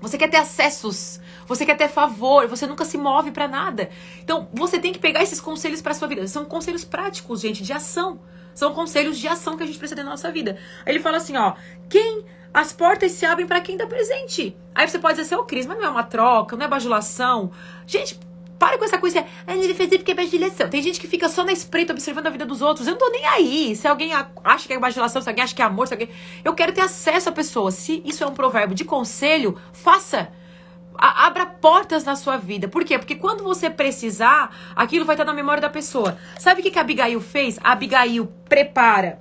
[0.00, 3.90] você quer ter acessos, você quer ter favor, você nunca se move para nada.
[4.22, 6.26] Então, você tem que pegar esses conselhos para sua vida.
[6.28, 8.20] São conselhos práticos, gente, de ação.
[8.54, 10.58] São conselhos de ação que a gente precisa ter na nossa vida.
[10.84, 11.54] Aí ele fala assim, ó,
[11.88, 14.56] quem as portas se abrem para quem dá presente.
[14.74, 16.68] Aí você pode dizer assim, ô oh, Cris, mas não é uma troca, não é
[16.68, 17.50] bajulação.
[17.86, 18.18] Gente,
[18.58, 19.24] para com essa coisa.
[19.46, 20.68] Ah, ele fez porque é bajulação.
[20.68, 22.86] Tem gente que fica só na espreita observando a vida dos outros.
[22.86, 23.76] Eu não tô nem aí.
[23.76, 26.08] Se alguém acha que é bajulação, se alguém acha que é amor, se alguém.
[26.44, 27.70] Eu quero ter acesso à pessoa.
[27.70, 30.28] Se isso é um provérbio de conselho, faça.
[31.00, 32.66] A abra portas na sua vida.
[32.66, 32.98] Por quê?
[32.98, 36.18] Porque quando você precisar, aquilo vai estar na memória da pessoa.
[36.38, 37.56] Sabe o que, que a Abigail fez?
[37.62, 39.20] A Abigail prepara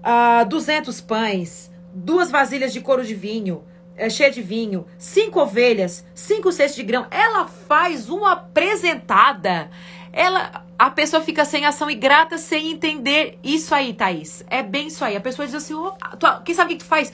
[0.00, 3.64] uh, ah, 200 pães, duas vasilhas de couro de vinho,
[3.96, 7.06] é, cheia de vinho, cinco ovelhas, cinco cestos de grão.
[7.10, 9.70] Ela faz uma apresentada.
[10.12, 14.44] Ela, a pessoa fica sem ação e grata sem entender isso aí, Thaís.
[14.48, 15.16] É bem isso aí.
[15.16, 17.12] A pessoa diz assim: oh, tu, quem sabe o que tu faz?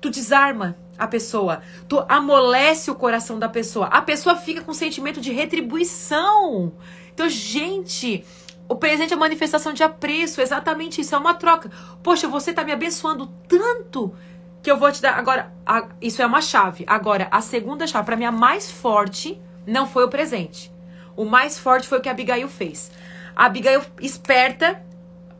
[0.00, 3.86] Tu desarma a pessoa, tu amolece o coração da pessoa.
[3.86, 6.72] A pessoa fica com sentimento de retribuição.
[7.14, 8.24] Então, gente,
[8.68, 11.70] o presente é manifestação de apreço, exatamente isso, é uma troca.
[12.02, 14.14] Poxa, você tá me abençoando tanto
[14.62, 15.18] que eu vou te dar.
[15.18, 16.84] Agora, a, isso é uma chave.
[16.86, 20.72] Agora, a segunda chave, para mim, a mais forte, não foi o presente.
[21.16, 22.90] O mais forte foi o que a Abigail fez.
[23.34, 24.82] A Abigail, esperta,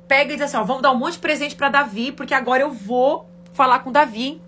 [0.06, 2.62] pega e diz assim: ó, vamos dar um monte de presente para Davi, porque agora
[2.62, 4.40] eu vou falar com Davi.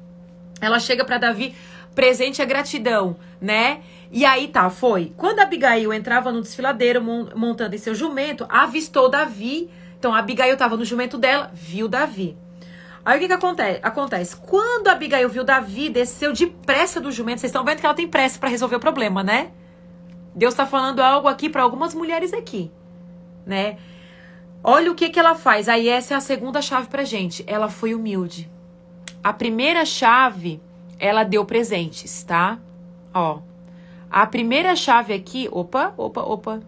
[0.61, 1.55] Ela chega para Davi,
[1.95, 3.81] presente é gratidão, né?
[4.11, 5.13] E aí tá, foi.
[5.17, 9.71] Quando a Abigail entrava no desfiladeiro montando em seu jumento, avistou Davi.
[9.99, 12.37] Então a Abigail tava no jumento dela, viu Davi.
[13.05, 13.81] Aí o que, que acontece?
[13.83, 14.37] acontece?
[14.37, 17.41] Quando a Abigail viu Davi, desceu depressa do jumento.
[17.41, 19.51] Vocês estão vendo que ela tem pressa para resolver o problema, né?
[20.35, 22.71] Deus está falando algo aqui para algumas mulheres aqui,
[23.45, 23.77] né?
[24.63, 25.69] Olha o que, que ela faz.
[25.69, 27.45] Aí essa é a segunda chave pra gente.
[27.47, 28.49] Ela foi humilde.
[29.23, 30.63] A primeira chave,
[30.99, 32.59] ela deu presentes, tá?
[33.13, 33.41] Ó.
[34.09, 36.61] A primeira chave aqui, opa, opa, opa.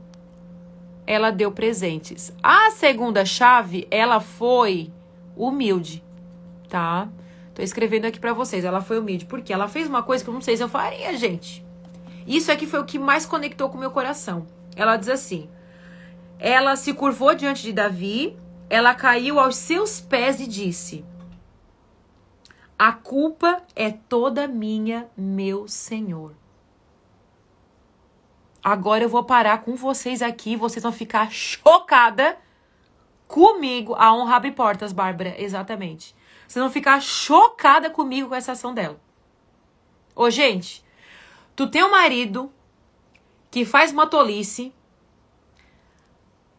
[1.06, 2.34] Ela deu presentes.
[2.42, 4.90] A segunda chave, ela foi
[5.36, 6.03] humilde
[6.68, 7.08] tá?
[7.54, 8.64] Tô escrevendo aqui para vocês.
[8.64, 9.26] Ela foi humilde.
[9.26, 11.64] Porque ela fez uma coisa que eu não sei se eu faria, gente.
[12.26, 14.46] Isso aqui foi o que mais conectou com o meu coração.
[14.74, 15.48] Ela diz assim:
[16.38, 18.36] Ela se curvou diante de Davi,
[18.68, 21.04] ela caiu aos seus pés e disse:
[22.78, 26.34] A culpa é toda minha, meu Senhor.
[28.62, 32.38] Agora eu vou parar com vocês aqui, vocês vão ficar chocada
[33.26, 33.94] comigo.
[33.96, 36.14] A honra abre portas, Bárbara, exatamente.
[36.46, 39.00] Vocês vão ficar chocada comigo com essa ação dela.
[40.14, 40.84] Ô, gente,
[41.56, 42.52] tu tem um marido
[43.50, 44.72] que faz uma tolice.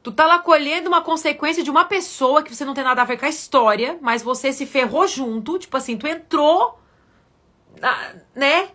[0.04, 3.06] Tu tá lá colhendo uma consequência de uma pessoa que você não tem nada a
[3.06, 5.58] ver com a história, mas você se ferrou junto.
[5.58, 6.80] Tipo assim, tu entrou,
[8.36, 8.70] né?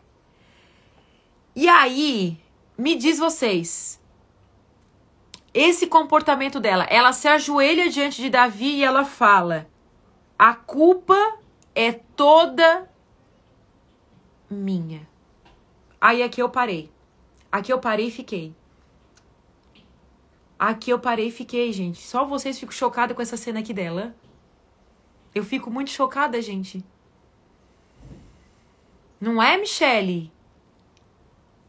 [1.55, 2.41] E aí,
[2.77, 4.00] me diz vocês,
[5.53, 9.69] esse comportamento dela, ela se ajoelha diante de Davi e ela fala:
[10.39, 11.39] a culpa
[11.75, 12.89] é toda
[14.49, 15.09] minha.
[16.01, 16.91] Aí aqui eu parei.
[17.51, 18.55] Aqui eu parei e fiquei.
[20.59, 22.01] Aqui eu parei e fiquei, gente.
[22.01, 24.15] Só vocês ficam chocadas com essa cena aqui dela.
[25.35, 26.85] Eu fico muito chocada, gente.
[29.21, 30.33] Não é, Michele?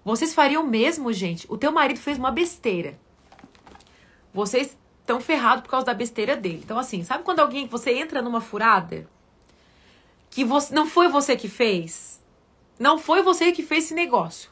[0.04, 1.46] Vocês fariam mesmo, gente?
[1.50, 3.00] O teu marido fez uma besteira.
[4.34, 6.62] Vocês estão ferrados por causa da besteira dele.
[6.64, 9.08] Então, assim, sabe quando alguém, você entra numa furada
[10.30, 12.22] que você, não foi você que fez?
[12.80, 14.50] Não foi você que fez esse negócio.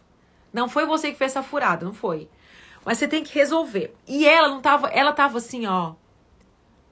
[0.52, 2.30] Não foi você que fez essa furada, não foi.
[2.84, 3.96] Mas você tem que resolver.
[4.08, 5.94] E ela não tava, ela tava assim, ó.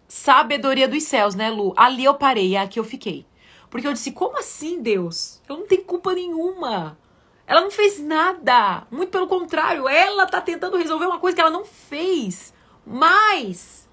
[0.08, 1.74] Sabedoria dos céus, né, Lu?
[1.76, 3.26] Ali eu parei, é aqui eu fiquei.
[3.70, 5.42] Porque eu disse, como assim, Deus?
[5.50, 6.98] Eu não tenho culpa nenhuma.
[7.46, 8.88] Ela não fez nada.
[8.90, 12.54] Muito pelo contrário, ela tá tentando resolver uma coisa que ela não fez.
[12.88, 13.88] Mas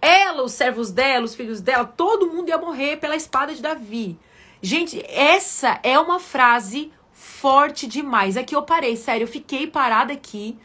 [0.00, 4.18] ela, os servos dela, os filhos dela, todo mundo ia morrer pela espada de Davi.
[4.62, 8.36] Gente, essa é uma frase forte demais.
[8.36, 10.58] Aqui eu parei, sério, eu fiquei parada aqui.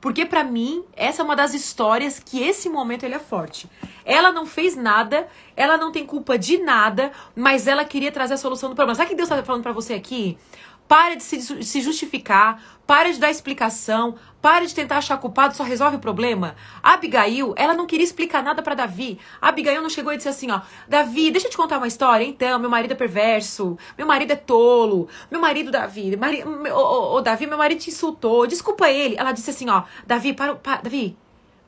[0.00, 3.68] Porque para mim, essa é uma das histórias que esse momento ele é forte.
[4.04, 5.26] Ela não fez nada,
[5.56, 8.94] ela não tem culpa de nada, mas ela queria trazer a solução do problema.
[8.94, 10.38] Sabe o que Deus está falando para você aqui?
[10.88, 15.96] Pare de se, justificar, pare de dar explicação, pare de tentar achar culpado, só resolve
[15.96, 16.54] o problema.
[16.80, 19.18] A Abigail, ela não queria explicar nada para Davi.
[19.40, 22.24] A Abigail não chegou e disse assim, ó, Davi, deixa eu te contar uma história.
[22.24, 27.46] Então, meu marido é perverso, meu marido é tolo, meu marido, Davi, mari, ô, Davi,
[27.46, 29.16] meu marido te insultou, desculpa ele.
[29.18, 31.16] Ela disse assim, ó, Davi, para, para Davi,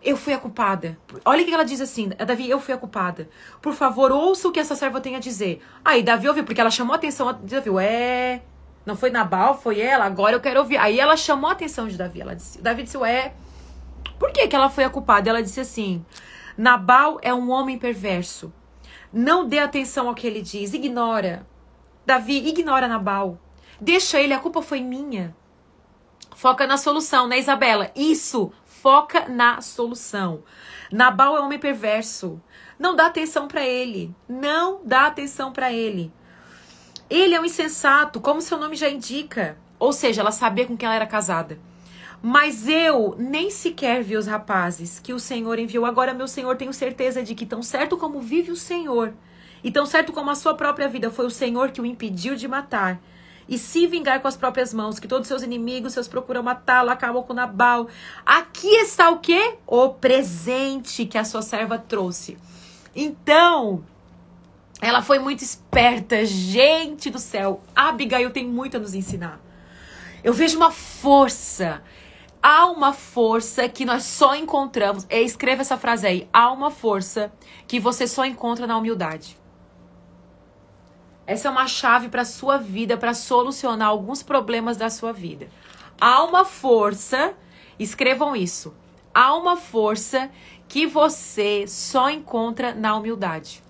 [0.01, 0.97] eu fui a culpada.
[1.25, 3.29] Olha o que ela diz assim, Davi, eu fui a culpada.
[3.61, 5.61] Por favor, ouça o que essa serva tem a dizer.
[5.85, 8.41] Aí Davi ouviu, porque ela chamou a atenção, Davi, é...
[8.85, 10.79] Não foi Nabal, foi ela, agora eu quero ouvir.
[10.79, 12.21] Aí ela chamou a atenção de Davi.
[12.21, 13.35] Ela disse, Davi disse, ué,
[14.19, 15.31] por que, que ela foi a culpada?
[15.31, 16.05] Ela disse assim:
[16.57, 18.53] Nabal é um homem perverso.
[19.13, 21.47] Não dê atenção ao que ele diz, ignora.
[22.05, 23.39] Davi, ignora Nabal.
[23.81, 25.35] Deixa ele, a culpa foi minha.
[26.35, 27.91] Foca na solução, né, Isabela?
[27.95, 30.43] Isso, foca na solução.
[30.91, 32.41] Nabal é um homem perverso.
[32.79, 34.15] Não dá atenção para ele.
[34.29, 36.13] Não dá atenção para ele.
[37.11, 39.57] Ele é um insensato, como seu nome já indica.
[39.79, 41.59] Ou seja, ela sabia com quem ela era casada.
[42.21, 45.87] Mas eu nem sequer vi os rapazes que o Senhor enviou.
[45.87, 49.15] Agora, meu Senhor, tenho certeza de que, tão certo como vive o Senhor,
[49.63, 52.49] e tão certo como a sua própria vida, foi o Senhor que o impediu de
[52.49, 53.01] matar.
[53.49, 57.23] E se vingar com as próprias mãos, que todos seus inimigos, seus procuram matá-lo, acabam
[57.23, 57.89] com Nabal.
[58.27, 59.55] Aqui está o quê?
[59.67, 62.37] O presente que a sua serva trouxe.
[62.95, 63.83] Então,
[64.81, 67.61] ela foi muito esperta, gente do céu.
[67.75, 69.41] Abigail tem muito a nos ensinar.
[70.23, 71.83] Eu vejo uma força.
[72.41, 75.05] Há uma força que nós só encontramos.
[75.11, 76.29] Escreva essa frase aí.
[76.33, 77.33] Há uma força
[77.67, 79.37] que você só encontra na humildade.
[81.27, 85.49] Essa é uma chave para sua vida, para solucionar alguns problemas da sua vida.
[86.01, 87.35] Há uma força,
[87.79, 88.75] escrevam isso.
[89.13, 90.31] Há uma força
[90.69, 93.63] que você só encontra na humildade.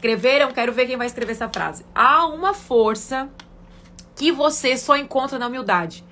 [0.00, 0.50] Escreveram?
[0.50, 1.84] Quero ver quem vai escrever essa frase.
[1.94, 3.28] Há uma força
[4.16, 6.02] que você só encontra na humildade.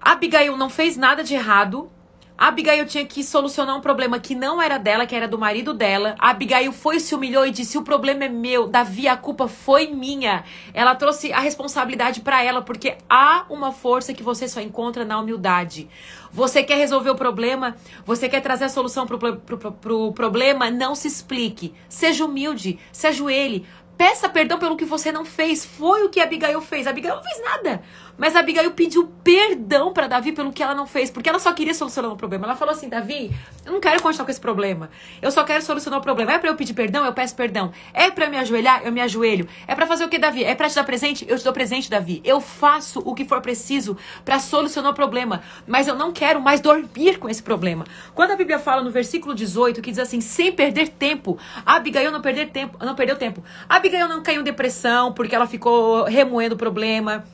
[0.00, 1.90] Abigail não fez nada de errado.
[2.38, 5.74] A Abigail tinha que solucionar um problema que não era dela, que era do marido
[5.74, 6.14] dela.
[6.20, 8.68] A Abigail foi, se humilhou e disse: O problema é meu.
[8.68, 10.44] Davi, a culpa foi minha.
[10.72, 15.18] Ela trouxe a responsabilidade para ela, porque há uma força que você só encontra na
[15.18, 15.88] humildade.
[16.30, 17.74] Você quer resolver o problema?
[18.06, 20.70] Você quer trazer a solução pro, pro, pro, pro problema?
[20.70, 21.74] Não se explique.
[21.88, 23.66] Seja humilde, se ajoelhe.
[23.96, 25.66] Peça perdão pelo que você não fez.
[25.66, 26.86] Foi o que a Abigail fez.
[26.86, 27.82] A Abigail não fez nada.
[28.18, 31.72] Mas Abigail pediu perdão para Davi pelo que ela não fez, porque ela só queria
[31.72, 32.46] solucionar o problema.
[32.46, 33.30] Ela falou assim: Davi,
[33.64, 34.90] eu não quero continuar com esse problema.
[35.22, 36.32] Eu só quero solucionar o problema.
[36.32, 37.04] É para eu pedir perdão?
[37.06, 37.72] Eu peço perdão.
[37.94, 38.82] É para me ajoelhar?
[38.84, 39.46] Eu me ajoelho.
[39.68, 40.42] É para fazer o que, Davi?
[40.42, 41.24] É para te dar presente?
[41.28, 42.20] Eu te dou presente, Davi.
[42.24, 46.60] Eu faço o que for preciso para solucionar o problema, mas eu não quero mais
[46.60, 47.84] dormir com esse problema.
[48.16, 52.20] Quando a Bíblia fala no versículo 18 que diz assim: sem perder tempo, Abigail não
[52.20, 53.44] perder tempo, não perdeu tempo.
[53.68, 57.24] Abigail não caiu em depressão porque ela ficou remoendo o problema.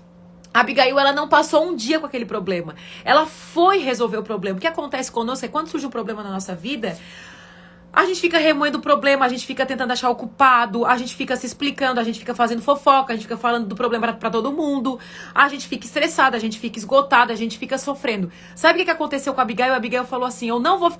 [0.54, 2.76] Abigail, ela não passou um dia com aquele problema.
[3.04, 4.56] Ela foi resolver o problema.
[4.56, 6.96] O que acontece conosco é quando surge um problema na nossa vida,
[7.94, 11.14] a gente fica remoendo o problema, a gente fica tentando achar o culpado, a gente
[11.14, 14.30] fica se explicando, a gente fica fazendo fofoca, a gente fica falando do problema para
[14.30, 14.98] todo mundo,
[15.32, 18.32] a gente fica estressada, a gente fica esgotada, a gente fica sofrendo.
[18.56, 19.72] Sabe o que aconteceu com a Abigail?
[19.72, 20.90] A Abigail falou assim: Eu não vou